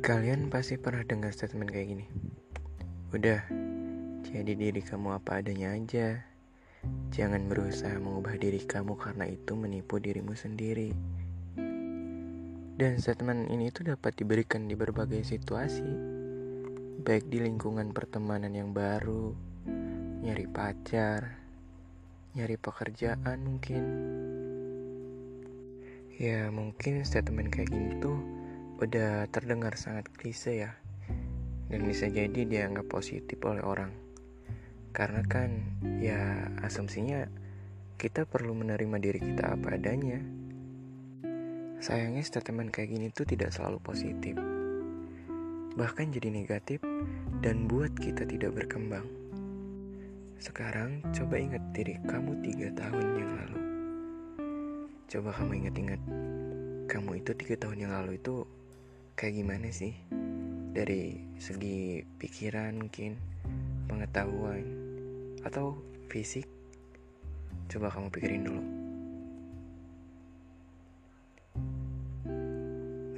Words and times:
Kalian 0.00 0.48
pasti 0.48 0.80
pernah 0.80 1.04
dengar 1.04 1.28
statement 1.28 1.68
kayak 1.68 1.92
gini. 1.92 2.06
Udah, 3.12 3.44
jadi 4.24 4.56
diri 4.56 4.80
kamu 4.80 5.20
apa 5.20 5.44
adanya 5.44 5.76
aja. 5.76 6.24
Jangan 7.12 7.44
berusaha 7.52 8.00
mengubah 8.00 8.40
diri 8.40 8.64
kamu 8.64 8.96
karena 8.96 9.28
itu 9.28 9.52
menipu 9.52 10.00
dirimu 10.00 10.32
sendiri. 10.32 10.96
Dan 12.80 12.96
statement 12.96 13.52
ini 13.52 13.68
itu 13.68 13.84
dapat 13.84 14.16
diberikan 14.16 14.64
di 14.64 14.72
berbagai 14.72 15.20
situasi, 15.20 15.84
baik 17.04 17.28
di 17.28 17.44
lingkungan 17.44 17.92
pertemanan 17.92 18.56
yang 18.56 18.72
baru, 18.72 19.36
nyari 20.24 20.48
pacar, 20.48 21.44
nyari 22.32 22.56
pekerjaan 22.56 23.36
mungkin. 23.44 23.84
Ya 26.16 26.48
mungkin 26.48 27.04
statement 27.04 27.52
kayak 27.52 27.68
gini 27.68 28.00
tuh 28.00 28.39
udah 28.80 29.28
terdengar 29.28 29.76
sangat 29.76 30.08
klise 30.16 30.64
ya. 30.64 30.72
Dan 31.70 31.86
bisa 31.86 32.08
jadi 32.08 32.48
dianggap 32.48 32.88
positif 32.88 33.36
oleh 33.44 33.60
orang. 33.60 33.92
Karena 34.90 35.22
kan 35.28 35.54
ya 36.02 36.50
asumsinya 36.64 37.28
kita 38.00 38.24
perlu 38.24 38.56
menerima 38.56 38.96
diri 38.96 39.20
kita 39.20 39.54
apa 39.54 39.76
adanya. 39.76 40.18
Sayangnya 41.78 42.24
statement 42.24 42.72
kayak 42.72 42.90
gini 42.90 43.06
tuh 43.12 43.28
tidak 43.28 43.52
selalu 43.52 43.78
positif. 43.84 44.34
Bahkan 45.76 46.10
jadi 46.16 46.32
negatif 46.32 46.80
dan 47.44 47.68
buat 47.68 47.94
kita 47.94 48.26
tidak 48.26 48.64
berkembang. 48.64 49.06
Sekarang 50.40 51.04
coba 51.12 51.36
ingat 51.36 51.62
diri 51.76 52.00
kamu 52.08 52.40
tiga 52.40 52.68
tahun 52.72 53.06
yang 53.14 53.32
lalu. 53.36 53.60
Coba 55.06 55.30
kamu 55.36 55.52
ingat-ingat 55.64 56.00
kamu 56.90 57.22
itu 57.22 57.30
tiga 57.38 57.54
tahun 57.60 57.86
yang 57.86 57.92
lalu 57.94 58.18
itu 58.18 58.42
kayak 59.20 59.36
gimana 59.36 59.68
sih? 59.68 59.92
Dari 60.72 61.20
segi 61.36 62.00
pikiran 62.00 62.80
mungkin 62.80 63.20
pengetahuan 63.84 64.64
atau 65.44 65.76
fisik? 66.08 66.48
Coba 67.68 67.92
kamu 67.92 68.08
pikirin 68.08 68.48
dulu. 68.48 68.64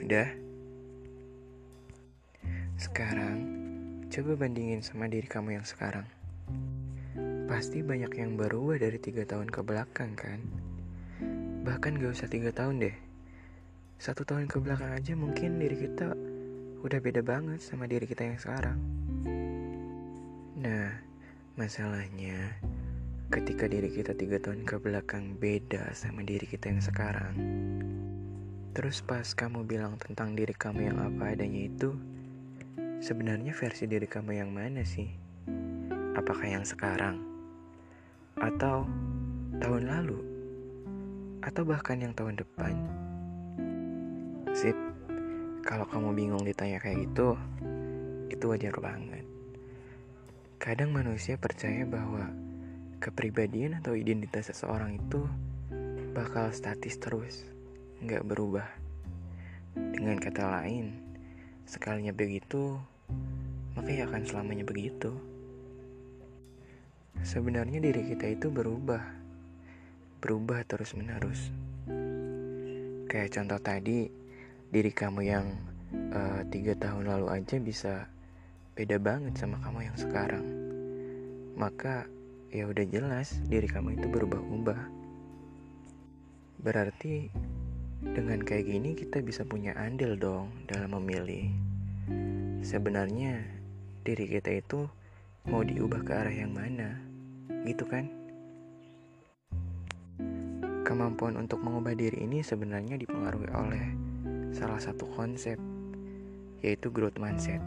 Udah? 0.02 0.26
Sekarang 2.82 3.38
coba 4.10 4.42
bandingin 4.42 4.82
sama 4.82 5.06
diri 5.06 5.30
kamu 5.30 5.62
yang 5.62 5.66
sekarang. 5.70 6.10
Pasti 7.46 7.78
banyak 7.78 8.10
yang 8.18 8.34
berubah 8.34 8.74
dari 8.74 8.98
tiga 8.98 9.22
tahun 9.22 9.54
ke 9.54 9.62
belakang 9.62 10.18
kan? 10.18 10.42
Bahkan 11.62 12.02
gak 12.02 12.10
usah 12.10 12.26
tiga 12.26 12.50
tahun 12.50 12.90
deh 12.90 13.11
satu 14.02 14.26
tahun 14.26 14.50
ke 14.50 14.58
belakang 14.58 14.98
aja 14.98 15.14
mungkin 15.14 15.62
diri 15.62 15.78
kita 15.78 16.10
udah 16.82 16.98
beda 16.98 17.22
banget 17.22 17.62
sama 17.62 17.86
diri 17.86 18.02
kita 18.02 18.26
yang 18.26 18.34
sekarang. 18.34 18.74
Nah, 20.58 20.90
masalahnya 21.54 22.58
ketika 23.30 23.70
diri 23.70 23.94
kita 23.94 24.10
tiga 24.18 24.42
tahun 24.42 24.66
ke 24.66 24.82
belakang 24.82 25.38
beda 25.38 25.94
sama 25.94 26.26
diri 26.26 26.50
kita 26.50 26.74
yang 26.74 26.82
sekarang. 26.82 27.34
Terus 28.74 29.06
pas 29.06 29.38
kamu 29.38 29.62
bilang 29.70 29.94
tentang 30.02 30.34
diri 30.34 30.50
kamu 30.50 30.90
yang 30.90 30.98
apa 30.98 31.38
adanya 31.38 31.62
itu, 31.70 31.94
sebenarnya 32.98 33.54
versi 33.54 33.86
diri 33.86 34.10
kamu 34.10 34.34
yang 34.34 34.50
mana 34.50 34.82
sih? 34.82 35.14
Apakah 36.18 36.50
yang 36.50 36.66
sekarang? 36.66 37.22
Atau 38.34 38.82
tahun 39.62 39.86
lalu? 39.86 40.18
Atau 41.46 41.62
bahkan 41.62 42.02
yang 42.02 42.18
tahun 42.18 42.42
depan? 42.42 43.01
Sip, 44.62 44.78
kalau 45.66 45.90
kamu 45.90 46.14
bingung 46.14 46.46
ditanya 46.46 46.78
kayak 46.78 47.10
gitu, 47.10 47.34
itu 48.30 48.44
wajar 48.46 48.70
banget. 48.78 49.26
Kadang 50.62 50.94
manusia 50.94 51.34
percaya 51.34 51.82
bahwa 51.82 52.30
kepribadian 53.02 53.82
atau 53.82 53.98
identitas 53.98 54.54
seseorang 54.54 55.02
itu 55.02 55.26
bakal 56.14 56.54
statis 56.54 56.94
terus, 57.02 57.42
nggak 58.06 58.22
berubah. 58.22 58.70
Dengan 59.74 60.22
kata 60.22 60.46
lain, 60.46 60.94
sekalinya 61.66 62.14
begitu, 62.14 62.78
maka 63.74 63.90
ya 63.90 64.06
akan 64.06 64.22
selamanya 64.22 64.62
begitu. 64.62 65.10
Sebenarnya 67.26 67.82
diri 67.82 68.14
kita 68.14 68.30
itu 68.30 68.46
berubah, 68.46 69.02
berubah 70.22 70.62
terus-menerus. 70.70 71.50
Kayak 73.10 73.34
contoh 73.34 73.58
tadi, 73.58 74.21
diri 74.72 74.88
kamu 74.88 75.20
yang 75.20 75.46
uh, 76.16 76.40
tiga 76.48 76.72
tahun 76.72 77.04
lalu 77.04 77.28
aja 77.28 77.60
bisa 77.60 78.08
beda 78.72 78.96
banget 78.96 79.36
sama 79.36 79.60
kamu 79.60 79.92
yang 79.92 79.96
sekarang. 80.00 80.46
Maka 81.60 82.08
ya 82.48 82.64
udah 82.64 82.80
jelas 82.88 83.36
diri 83.52 83.68
kamu 83.68 84.00
itu 84.00 84.08
berubah-ubah. 84.08 84.80
Berarti 86.64 87.28
dengan 88.00 88.40
kayak 88.40 88.64
gini 88.64 88.96
kita 88.96 89.20
bisa 89.20 89.44
punya 89.44 89.76
andil 89.76 90.16
dong 90.16 90.48
dalam 90.64 90.96
memilih. 90.96 91.52
Sebenarnya 92.64 93.44
diri 94.08 94.24
kita 94.24 94.56
itu 94.56 94.88
mau 95.52 95.60
diubah 95.60 96.00
ke 96.00 96.12
arah 96.16 96.32
yang 96.32 96.56
mana? 96.56 96.96
Gitu 97.68 97.84
kan? 97.84 98.08
Kemampuan 100.88 101.36
untuk 101.36 101.60
mengubah 101.60 101.92
diri 101.92 102.24
ini 102.24 102.40
sebenarnya 102.40 102.96
dipengaruhi 102.96 103.52
oleh 103.52 104.01
salah 104.52 104.78
satu 104.78 105.08
konsep, 105.16 105.56
yaitu 106.60 106.92
growth 106.92 107.16
mindset. 107.16 107.64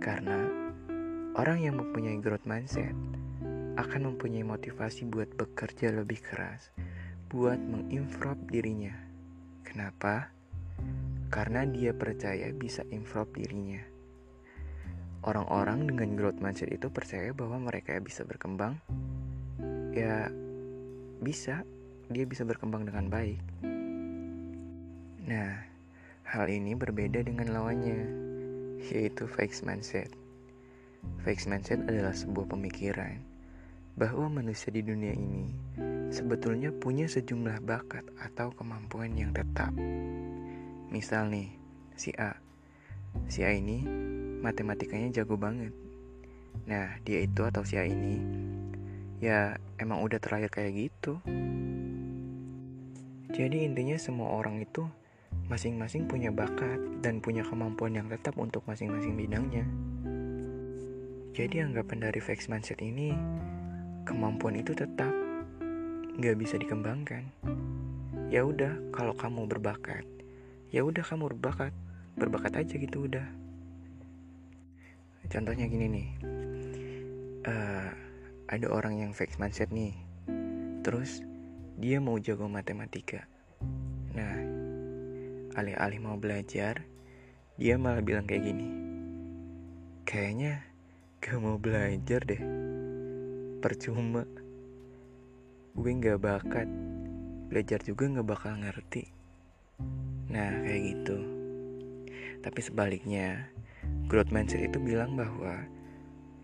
Karena 0.00 0.48
orang 1.36 1.60
yang 1.60 1.76
mempunyai 1.76 2.16
growth 2.18 2.48
mindset 2.48 2.96
akan 3.76 4.12
mempunyai 4.12 4.42
motivasi 4.42 5.06
buat 5.06 5.28
bekerja 5.36 5.92
lebih 5.92 6.24
keras, 6.24 6.72
buat 7.28 7.60
mengimprove 7.60 8.40
dirinya. 8.48 8.96
Kenapa? 9.62 10.32
Karena 11.30 11.62
dia 11.68 11.94
percaya 11.94 12.50
bisa 12.50 12.82
improve 12.90 13.30
dirinya. 13.36 13.84
Orang-orang 15.20 15.84
dengan 15.84 16.16
growth 16.16 16.40
mindset 16.40 16.72
itu 16.72 16.88
percaya 16.88 17.36
bahwa 17.36 17.60
mereka 17.60 18.00
bisa 18.00 18.24
berkembang. 18.24 18.80
Ya, 19.92 20.32
bisa, 21.20 21.62
dia 22.08 22.24
bisa 22.24 22.48
berkembang 22.48 22.88
dengan 22.88 23.12
baik. 23.12 23.38
Nah, 25.28 25.60
hal 26.24 26.46
ini 26.48 26.72
berbeda 26.72 27.20
dengan 27.20 27.52
lawannya, 27.52 28.00
yaitu 28.80 29.28
fixed 29.28 29.66
mindset. 29.66 30.08
Fixed 31.24 31.48
mindset 31.48 31.84
adalah 31.84 32.16
sebuah 32.16 32.48
pemikiran 32.48 33.20
bahwa 34.00 34.30
manusia 34.40 34.72
di 34.72 34.80
dunia 34.80 35.12
ini 35.12 35.52
sebetulnya 36.08 36.72
punya 36.72 37.04
sejumlah 37.04 37.60
bakat 37.64 38.06
atau 38.16 38.54
kemampuan 38.56 39.12
yang 39.12 39.34
tetap. 39.36 39.74
Misal 40.88 41.28
nih, 41.28 41.52
si 41.98 42.16
A. 42.16 42.32
Si 43.28 43.44
A 43.44 43.52
ini 43.52 43.84
matematikanya 44.40 45.22
jago 45.22 45.36
banget. 45.36 45.74
Nah, 46.64 46.96
dia 47.04 47.22
itu 47.22 47.44
atau 47.44 47.60
si 47.62 47.76
A 47.76 47.84
ini 47.84 48.48
ya 49.20 49.60
emang 49.76 50.00
udah 50.00 50.16
terlahir 50.16 50.48
kayak 50.48 50.88
gitu. 50.88 51.20
Jadi 53.30 53.68
intinya 53.68 53.94
semua 54.00 54.32
orang 54.32 54.64
itu 54.64 54.88
masing-masing 55.50 56.06
punya 56.06 56.30
bakat 56.30 56.78
dan 57.02 57.18
punya 57.18 57.42
kemampuan 57.42 57.98
yang 57.98 58.06
tetap 58.06 58.38
untuk 58.38 58.62
masing-masing 58.70 59.18
bidangnya. 59.18 59.66
Jadi 61.34 61.58
anggapan 61.58 62.06
dari 62.06 62.22
fixed 62.22 62.46
mindset 62.46 62.78
ini, 62.78 63.10
kemampuan 64.06 64.54
itu 64.54 64.78
tetap 64.78 65.10
nggak 66.22 66.38
bisa 66.38 66.54
dikembangkan. 66.54 67.26
Ya 68.30 68.46
udah, 68.46 68.78
kalau 68.94 69.10
kamu 69.18 69.50
berbakat, 69.50 70.06
ya 70.70 70.86
udah 70.86 71.02
kamu 71.02 71.34
berbakat, 71.34 71.74
berbakat 72.14 72.54
aja 72.54 72.74
gitu 72.78 73.10
udah. 73.10 73.26
Contohnya 75.26 75.66
gini 75.66 75.86
nih, 75.90 76.08
uh, 77.50 77.90
ada 78.46 78.66
orang 78.70 79.02
yang 79.02 79.10
fixed 79.10 79.42
mindset 79.42 79.74
nih, 79.74 79.98
terus 80.86 81.26
dia 81.74 81.98
mau 81.98 82.22
jago 82.22 82.46
matematika. 82.46 83.26
Alih-alih 85.58 85.98
mau 85.98 86.14
belajar, 86.14 86.86
dia 87.58 87.74
malah 87.74 87.98
bilang 87.98 88.22
kayak 88.22 88.46
gini. 88.46 88.66
Kayaknya 90.06 90.62
gak 91.18 91.38
mau 91.42 91.58
belajar 91.58 92.22
deh. 92.22 92.42
Percuma. 93.58 94.22
Gue 95.74 95.90
gak 95.98 96.22
bakat. 96.22 96.70
Belajar 97.50 97.82
juga 97.82 98.06
gak 98.06 98.28
bakal 98.30 98.62
ngerti. 98.62 99.10
Nah, 100.30 100.62
kayak 100.62 100.82
gitu. 100.86 101.18
Tapi 102.46 102.60
sebaliknya, 102.62 103.50
growth 104.06 104.30
mindset 104.30 104.70
itu 104.70 104.78
bilang 104.78 105.18
bahwa 105.18 105.66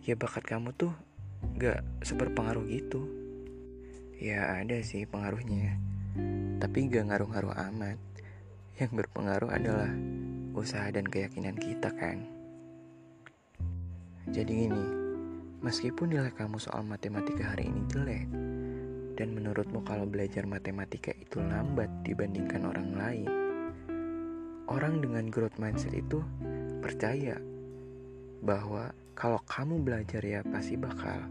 ya 0.03 0.19
bakat 0.19 0.43
kamu 0.43 0.75
tuh 0.75 0.91
gak 1.55 1.87
seberpengaruh 2.03 2.67
gitu. 2.67 3.07
Ya 4.19 4.59
ada 4.59 4.83
sih 4.83 5.07
pengaruhnya, 5.07 5.79
tapi 6.59 6.91
gak 6.91 7.07
ngaruh-ngaruh 7.07 7.55
amat. 7.71 8.06
Yang 8.77 8.93
berpengaruh 8.93 9.49
adalah 9.49 9.89
usaha 10.53 10.85
dan 10.93 11.09
keyakinan 11.09 11.57
kita 11.57 11.89
kan. 11.97 12.29
Jadi 14.29 14.53
gini, 14.69 14.85
meskipun 15.65 16.13
nilai 16.13 16.29
kamu 16.37 16.61
soal 16.61 16.85
matematika 16.85 17.57
hari 17.57 17.73
ini 17.73 17.81
jelek, 17.89 18.29
dan 19.17 19.33
menurutmu 19.33 19.81
kalau 19.81 20.05
belajar 20.05 20.45
matematika 20.45 21.09
itu 21.17 21.41
lambat 21.41 21.89
dibandingkan 22.05 22.69
orang 22.69 22.91
lain, 22.93 23.31
orang 24.69 25.01
dengan 25.01 25.33
growth 25.33 25.57
mindset 25.57 25.97
itu 25.97 26.21
percaya 26.85 27.41
bahwa 28.45 28.93
kalau 29.17 29.41
kamu 29.49 29.81
belajar 29.81 30.21
ya 30.21 30.45
pasti 30.45 30.77
bakal 30.77 31.25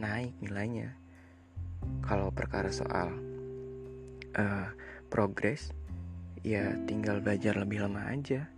naik 0.00 0.32
nilainya. 0.40 0.96
Kalau 2.00 2.32
perkara 2.32 2.72
soal 2.72 3.12
uh, 4.36 4.68
progres, 5.12 5.76
ya 6.40 6.72
tinggal 6.88 7.20
belajar 7.20 7.56
lebih 7.60 7.84
lama 7.84 8.08
aja. 8.08 8.48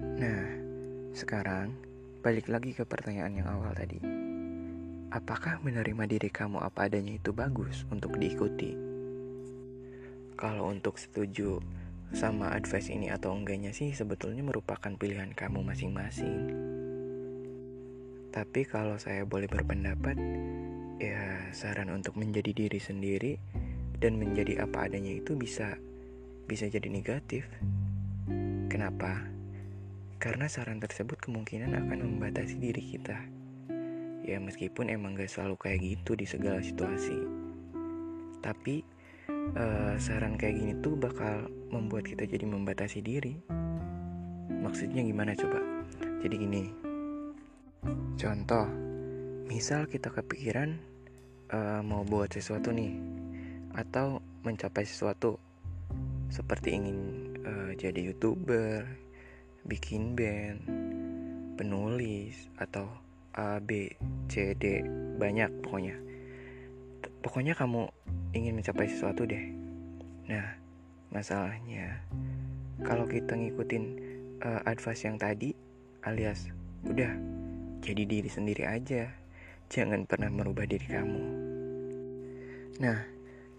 Nah, 0.00 0.44
sekarang 1.12 1.76
balik 2.24 2.48
lagi 2.48 2.72
ke 2.72 2.88
pertanyaan 2.88 3.44
yang 3.44 3.48
awal 3.48 3.76
tadi. 3.76 4.00
Apakah 5.12 5.60
menerima 5.60 6.04
diri 6.08 6.28
kamu 6.32 6.64
apa 6.64 6.88
adanya 6.88 7.16
itu 7.16 7.30
bagus 7.30 7.84
untuk 7.92 8.16
diikuti? 8.16 8.72
Kalau 10.36 10.68
untuk 10.68 11.00
setuju 11.00 11.60
sama 12.12 12.52
advice 12.52 12.92
ini 12.92 13.08
atau 13.08 13.32
enggaknya 13.32 13.72
sih 13.72 13.92
sebetulnya 13.92 14.44
merupakan 14.44 14.92
pilihan 14.96 15.32
kamu 15.32 15.64
masing-masing. 15.64 16.40
Tapi 18.32 18.68
kalau 18.68 19.00
saya 19.00 19.24
boleh 19.24 19.48
berpendapat, 19.48 20.16
ya 21.00 21.48
saran 21.56 21.88
untuk 21.88 22.20
menjadi 22.20 22.52
diri 22.52 22.80
sendiri 22.80 23.32
dan 24.00 24.20
menjadi 24.20 24.64
apa 24.64 24.88
adanya 24.88 25.16
itu 25.16 25.36
bisa 25.36 25.76
bisa 26.46 26.70
jadi 26.70 26.86
negatif. 26.86 27.48
Kenapa? 28.70 29.24
Karena 30.16 30.48
saran 30.48 30.80
tersebut 30.80 31.20
kemungkinan 31.20 31.74
akan 31.74 31.98
membatasi 32.06 32.58
diri 32.58 32.82
kita. 32.82 33.18
Ya 34.26 34.42
meskipun 34.42 34.90
emang 34.90 35.14
gak 35.14 35.30
selalu 35.30 35.54
kayak 35.54 35.78
gitu 35.86 36.18
di 36.18 36.26
segala 36.26 36.58
situasi 36.58 37.14
Tapi 38.42 38.82
uh, 39.54 39.94
saran 40.02 40.34
kayak 40.34 40.58
gini 40.58 40.74
tuh 40.82 40.98
bakal 40.98 41.46
membuat 41.70 42.10
kita 42.10 42.26
jadi 42.26 42.42
membatasi 42.42 43.06
diri 43.06 43.38
Maksudnya 44.50 45.06
gimana 45.06 45.30
coba? 45.38 45.62
Jadi 46.26 46.34
gini 46.42 46.62
Contoh 48.18 48.66
Misal 49.46 49.86
kita 49.86 50.10
kepikiran 50.10 50.74
uh, 51.54 51.86
mau 51.86 52.02
buat 52.02 52.34
sesuatu 52.34 52.74
nih 52.74 52.98
Atau 53.76 54.24
mencapai 54.42 54.88
sesuatu 54.88 55.36
Seperti 56.32 56.74
ingin 56.74 56.98
uh, 57.44 57.70
jadi 57.76 58.10
youtuber 58.10 58.88
Bikin 59.68 60.16
band 60.16 60.64
Penulis 61.60 62.48
Atau 62.56 62.88
A, 63.36 63.60
B, 63.60 63.92
C, 64.32 64.56
D, 64.56 64.80
banyak 65.20 65.52
pokoknya. 65.60 65.92
Pokoknya 67.20 67.52
kamu 67.52 67.84
ingin 68.32 68.56
mencapai 68.56 68.88
sesuatu 68.88 69.28
deh. 69.28 69.52
Nah, 70.32 70.56
masalahnya 71.12 72.00
kalau 72.80 73.04
kita 73.04 73.36
ngikutin 73.36 73.84
uh, 74.40 74.64
advice 74.64 75.04
yang 75.04 75.20
tadi, 75.20 75.52
alias 76.08 76.48
udah 76.88 77.12
jadi 77.84 78.08
diri 78.08 78.30
sendiri 78.32 78.64
aja, 78.64 79.12
jangan 79.68 80.08
pernah 80.08 80.32
merubah 80.32 80.64
diri 80.64 80.88
kamu. 80.88 81.22
Nah, 82.80 83.04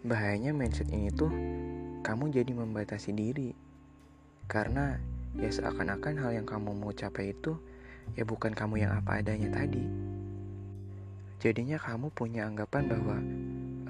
bahayanya 0.07 0.55
mindset 0.55 0.87
ini 0.89 1.11
tuh 1.11 1.29
kamu 2.01 2.31
jadi 2.31 2.51
membatasi 2.55 3.11
diri 3.11 3.51
karena 4.47 4.95
ya 5.35 5.51
seakan-akan 5.51 6.15
hal 6.23 6.31
yang 6.31 6.47
kamu 6.47 6.71
mau 6.71 6.95
capai 6.95 7.35
itu 7.35 7.59
ya 8.15 8.23
bukan 8.23 8.55
kamu 8.55 8.87
yang 8.87 8.95
apa 8.95 9.19
adanya 9.19 9.51
tadi. 9.51 9.83
Jadinya 11.37 11.77
kamu 11.77 12.09
punya 12.15 12.49
anggapan 12.49 12.89
bahwa 12.89 13.17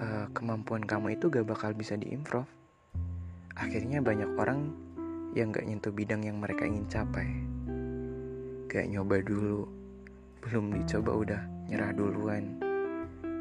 uh, 0.02 0.26
kemampuan 0.36 0.84
kamu 0.84 1.16
itu 1.16 1.32
gak 1.32 1.48
bakal 1.48 1.72
bisa 1.72 1.96
diimprove. 1.96 2.50
Akhirnya 3.56 4.04
banyak 4.04 4.36
orang 4.36 4.76
yang 5.32 5.56
gak 5.56 5.64
nyentuh 5.64 5.94
bidang 5.94 6.28
yang 6.28 6.42
mereka 6.42 6.68
ingin 6.68 6.90
capai. 6.92 7.30
Gak 8.68 8.92
nyoba 8.92 9.24
dulu, 9.24 9.64
belum 10.44 10.76
dicoba 10.76 11.12
udah 11.16 11.42
nyerah 11.72 11.96
duluan. 11.96 12.60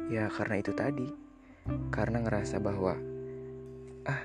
Ya 0.07 0.31
karena 0.31 0.63
itu 0.63 0.71
tadi, 0.71 1.07
karena 1.89 2.23
ngerasa 2.23 2.59
bahwa 2.59 2.97
ah 4.07 4.23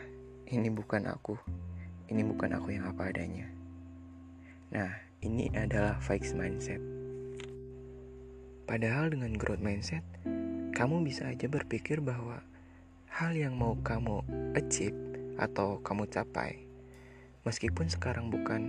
ini 0.50 0.68
bukan 0.68 1.08
aku, 1.08 1.38
ini 2.08 2.22
bukan 2.22 2.56
aku 2.56 2.74
yang 2.74 2.86
apa 2.88 3.08
adanya. 3.08 3.48
Nah, 4.72 4.90
ini 5.20 5.52
adalah 5.52 6.00
fixed 6.00 6.34
mindset. 6.34 6.80
Padahal 8.64 9.12
dengan 9.12 9.36
growth 9.36 9.60
mindset, 9.60 10.04
kamu 10.72 11.04
bisa 11.04 11.28
aja 11.28 11.46
berpikir 11.50 12.00
bahwa 12.00 12.40
hal 13.12 13.36
yang 13.36 13.58
mau 13.58 13.76
kamu 13.80 14.24
achieve 14.56 14.96
atau 15.36 15.82
kamu 15.84 16.08
capai, 16.08 16.64
meskipun 17.44 17.86
sekarang 17.92 18.32
bukan 18.32 18.62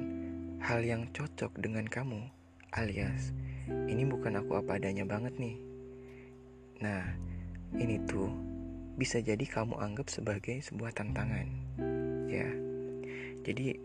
hal 0.60 0.84
yang 0.84 1.08
cocok 1.16 1.56
dengan 1.60 1.88
kamu, 1.88 2.28
alias 2.76 3.32
ini 3.70 4.04
bukan 4.04 4.40
aku 4.44 4.60
apa 4.60 4.76
adanya 4.76 5.08
banget 5.08 5.40
nih. 5.40 5.58
Nah, 6.84 7.04
ini 7.80 7.96
tuh 8.04 8.28
bisa 8.94 9.18
jadi 9.20 9.42
kamu 9.42 9.82
anggap 9.82 10.10
sebagai 10.14 10.62
sebuah 10.62 10.94
tantangan. 10.94 11.48
Ya. 12.30 12.50
Jadi 13.44 13.78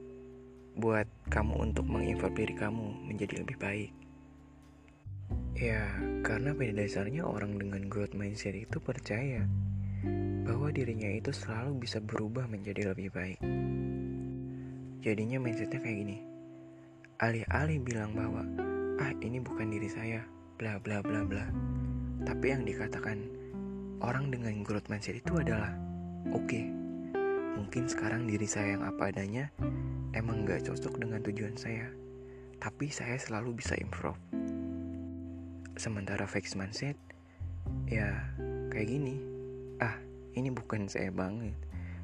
buat 0.78 1.08
kamu 1.32 1.54
untuk 1.70 1.90
menginvolve 1.90 2.38
diri 2.38 2.54
kamu 2.54 3.10
menjadi 3.10 3.42
lebih 3.42 3.56
baik. 3.58 3.92
Ya, 5.58 5.90
karena 6.22 6.54
pada 6.54 6.70
dasarnya 6.70 7.26
orang 7.26 7.58
dengan 7.58 7.90
growth 7.90 8.14
mindset 8.14 8.54
itu 8.54 8.78
percaya 8.78 9.42
bahwa 10.46 10.70
dirinya 10.70 11.10
itu 11.10 11.34
selalu 11.34 11.82
bisa 11.82 11.98
berubah 11.98 12.46
menjadi 12.46 12.94
lebih 12.94 13.10
baik. 13.10 13.42
Jadinya 15.02 15.42
mindsetnya 15.42 15.82
kayak 15.82 15.98
gini. 16.06 16.18
Alih-alih 17.18 17.82
bilang 17.82 18.14
bahwa, 18.14 18.46
ah 19.02 19.12
ini 19.18 19.42
bukan 19.42 19.74
diri 19.74 19.90
saya, 19.90 20.22
bla 20.56 20.78
bla 20.78 21.02
bla 21.02 21.26
bla. 21.26 21.50
Tapi 22.22 22.46
yang 22.54 22.62
dikatakan 22.62 23.37
orang 23.98 24.30
dengan 24.30 24.62
growth 24.62 24.86
mindset 24.86 25.18
itu 25.18 25.38
adalah, 25.38 25.74
oke, 26.30 26.46
okay, 26.46 26.70
mungkin 27.58 27.90
sekarang 27.90 28.30
diri 28.30 28.46
saya 28.46 28.78
yang 28.78 28.86
apa 28.86 29.10
adanya 29.10 29.50
emang 30.14 30.46
gak 30.46 30.66
cocok 30.66 30.94
dengan 31.02 31.20
tujuan 31.26 31.58
saya, 31.58 31.90
tapi 32.62 32.90
saya 32.90 33.18
selalu 33.18 33.58
bisa 33.58 33.74
improve. 33.78 34.18
Sementara 35.74 36.26
fixed 36.26 36.54
mindset, 36.54 36.98
ya 37.90 38.22
kayak 38.70 38.86
gini, 38.86 39.18
ah 39.82 39.98
ini 40.38 40.50
bukan 40.54 40.86
saya 40.86 41.10
banget, 41.10 41.54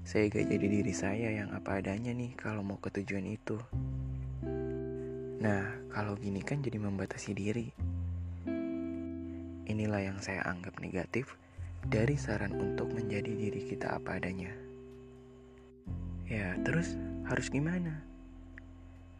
saya 0.02 0.26
gak 0.30 0.50
jadi 0.50 0.66
diri 0.66 0.94
saya 0.94 1.28
yang 1.30 1.54
apa 1.54 1.78
adanya 1.78 2.10
nih 2.10 2.34
kalau 2.34 2.66
mau 2.66 2.78
ke 2.82 2.90
tujuan 2.90 3.26
itu. 3.30 3.58
Nah, 5.44 5.76
kalau 5.92 6.16
gini 6.16 6.40
kan 6.40 6.64
jadi 6.64 6.80
membatasi 6.80 7.36
diri. 7.36 7.68
Inilah 9.64 10.00
yang 10.00 10.18
saya 10.20 10.44
anggap 10.44 10.76
negatif 10.80 11.36
dari 11.88 12.16
saran 12.16 12.56
untuk 12.56 12.92
menjadi 12.92 13.30
diri 13.30 13.62
kita 13.68 13.96
apa 13.96 14.16
adanya. 14.20 14.52
Ya, 16.24 16.56
terus 16.64 16.96
harus 17.28 17.52
gimana? 17.52 18.00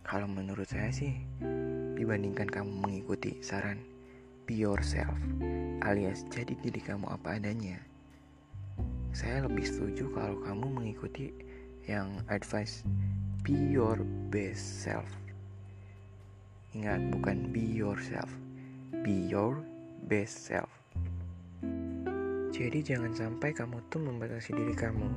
Kalau 0.05 0.29
menurut 0.29 0.69
saya 0.69 0.93
sih, 0.93 1.17
dibandingkan 1.97 2.49
kamu 2.49 2.73
mengikuti 2.85 3.41
saran 3.41 3.81
be 4.45 4.61
yourself 4.61 5.17
alias 5.85 6.25
jadi 6.33 6.57
diri 6.65 6.81
kamu 6.81 7.05
apa 7.13 7.37
adanya, 7.37 7.77
saya 9.13 9.45
lebih 9.45 9.63
setuju 9.63 10.11
kalau 10.17 10.41
kamu 10.43 10.67
mengikuti 10.73 11.31
yang 11.85 12.25
advice 12.33 12.81
be 13.45 13.53
your 13.53 14.01
best 14.33 14.83
self. 14.83 15.07
Ingat, 16.75 17.15
bukan 17.15 17.55
be 17.55 17.63
yourself, 17.63 18.33
be 19.07 19.15
your 19.31 19.63
best 20.11 20.51
self. 20.51 20.74
Jadi 22.55 22.87
jangan 22.87 23.11
sampai 23.11 23.51
kamu 23.51 23.83
tuh 23.91 23.99
membatasi 23.99 24.55
diri 24.55 24.79
kamu 24.79 25.11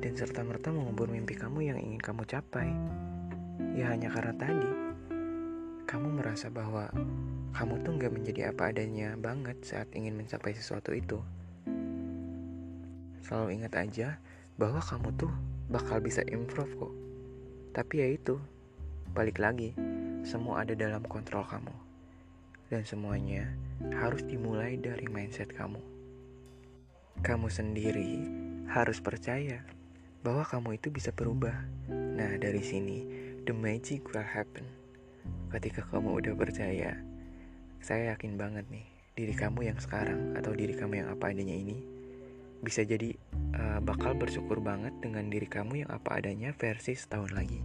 dan 0.00 0.12
serta-merta 0.16 0.72
mengubur 0.72 1.12
mimpi 1.12 1.36
kamu 1.36 1.68
yang 1.68 1.76
ingin 1.76 2.00
kamu 2.00 2.24
capai. 2.24 2.72
Ya 3.76 3.92
hanya 3.92 4.08
karena 4.08 4.32
tadi, 4.32 4.72
kamu 5.84 6.16
merasa 6.16 6.48
bahwa 6.48 6.88
kamu 7.52 7.84
tuh 7.84 7.92
gak 8.00 8.16
menjadi 8.16 8.56
apa 8.56 8.72
adanya 8.72 9.20
banget 9.20 9.60
saat 9.60 9.92
ingin 9.92 10.16
mencapai 10.16 10.56
sesuatu 10.56 10.96
itu. 10.96 11.20
Selalu 13.20 13.60
ingat 13.60 13.76
aja 13.76 14.16
bahwa 14.56 14.80
kamu 14.80 15.12
tuh 15.20 15.32
bakal 15.68 16.00
bisa 16.00 16.24
improve 16.24 16.72
kok. 16.72 16.94
Tapi 17.76 18.00
ya 18.00 18.08
itu, 18.16 18.40
balik 19.12 19.36
lagi, 19.36 19.76
semua 20.24 20.64
ada 20.64 20.72
dalam 20.72 21.04
kontrol 21.04 21.44
kamu. 21.44 21.76
Dan 22.72 22.80
semuanya 22.88 23.44
harus 23.92 24.24
dimulai 24.24 24.80
dari 24.80 25.04
mindset 25.04 25.52
kamu. 25.52 25.89
Kamu 27.20 27.52
sendiri 27.52 28.24
harus 28.72 28.98
percaya 29.04 29.60
bahwa 30.24 30.44
kamu 30.44 30.80
itu 30.80 30.88
bisa 30.88 31.12
berubah 31.12 31.52
Nah, 32.20 32.36
dari 32.36 32.60
sini 32.60 33.00
the 33.48 33.54
magic 33.56 34.04
will 34.12 34.20
happen. 34.20 34.68
Ketika 35.48 35.88
kamu 35.88 36.20
udah 36.20 36.34
percaya, 36.36 37.00
saya 37.80 38.12
yakin 38.12 38.36
banget 38.36 38.68
nih, 38.68 38.84
diri 39.16 39.32
kamu 39.32 39.72
yang 39.72 39.80
sekarang 39.80 40.36
atau 40.36 40.52
diri 40.52 40.76
kamu 40.76 41.00
yang 41.00 41.08
apa 41.08 41.32
adanya 41.32 41.56
ini 41.56 41.80
bisa 42.60 42.84
jadi 42.84 43.16
uh, 43.56 43.80
bakal 43.80 44.12
bersyukur 44.12 44.60
banget 44.60 44.92
dengan 45.00 45.32
diri 45.32 45.48
kamu 45.48 45.80
yang 45.80 45.90
apa 45.96 46.20
adanya 46.20 46.52
versi 46.52 46.92
setahun 46.92 47.32
lagi. 47.32 47.64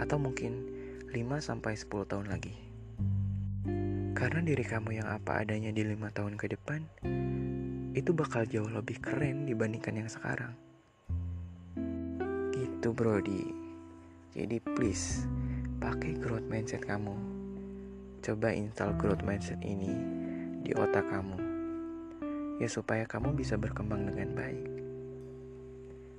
Atau 0.00 0.16
mungkin 0.16 0.56
5 1.12 1.20
sampai 1.44 1.76
10 1.76 2.08
tahun 2.08 2.32
lagi. 2.32 2.56
Karena 4.16 4.40
diri 4.40 4.64
kamu 4.64 5.04
yang 5.04 5.08
apa 5.12 5.44
adanya 5.44 5.68
di 5.68 5.84
lima 5.84 6.08
tahun 6.08 6.40
ke 6.40 6.56
depan 6.56 6.80
itu 7.96 8.12
bakal 8.12 8.44
jauh 8.44 8.68
lebih 8.68 9.00
keren 9.00 9.48
dibandingkan 9.48 10.04
yang 10.04 10.10
sekarang. 10.12 10.52
Gitu 12.52 12.92
Brody. 12.92 13.48
Jadi 14.36 14.60
please 14.76 15.24
pakai 15.80 16.12
growth 16.20 16.44
mindset 16.44 16.84
kamu. 16.84 17.16
Coba 18.20 18.52
install 18.52 18.92
growth 19.00 19.24
mindset 19.24 19.56
ini 19.64 19.96
di 20.60 20.76
otak 20.76 21.08
kamu. 21.08 21.40
Ya 22.60 22.68
supaya 22.68 23.08
kamu 23.08 23.32
bisa 23.32 23.56
berkembang 23.56 24.04
dengan 24.04 24.36
baik. 24.36 24.68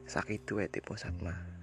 Sakit 0.09 0.49
tuh 0.49 0.65
ya 0.65 0.67
tipe 0.73 0.97
Satma. 0.97 1.56